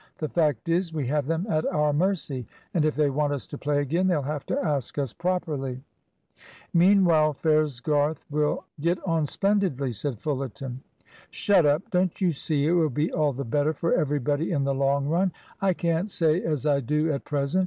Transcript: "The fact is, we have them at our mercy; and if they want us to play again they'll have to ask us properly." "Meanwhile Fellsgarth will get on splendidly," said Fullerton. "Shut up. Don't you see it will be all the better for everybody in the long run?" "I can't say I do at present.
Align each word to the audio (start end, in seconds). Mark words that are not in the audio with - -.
"The 0.17 0.29
fact 0.29 0.67
is, 0.67 0.91
we 0.95 1.05
have 1.09 1.27
them 1.27 1.45
at 1.47 1.63
our 1.67 1.93
mercy; 1.93 2.47
and 2.73 2.85
if 2.85 2.95
they 2.95 3.11
want 3.11 3.33
us 3.33 3.45
to 3.45 3.55
play 3.55 3.81
again 3.81 4.07
they'll 4.07 4.23
have 4.23 4.47
to 4.47 4.59
ask 4.65 4.97
us 4.97 5.13
properly." 5.13 5.79
"Meanwhile 6.73 7.33
Fellsgarth 7.33 8.21
will 8.31 8.65
get 8.79 8.97
on 9.07 9.27
splendidly," 9.27 9.91
said 9.91 10.17
Fullerton. 10.19 10.81
"Shut 11.29 11.67
up. 11.67 11.91
Don't 11.91 12.19
you 12.19 12.31
see 12.31 12.65
it 12.65 12.71
will 12.71 12.89
be 12.89 13.11
all 13.11 13.31
the 13.31 13.45
better 13.45 13.73
for 13.73 13.93
everybody 13.93 14.51
in 14.51 14.63
the 14.63 14.73
long 14.73 15.07
run?" 15.07 15.31
"I 15.61 15.75
can't 15.75 16.09
say 16.09 16.43
I 16.47 16.79
do 16.79 17.13
at 17.13 17.23
present. 17.23 17.59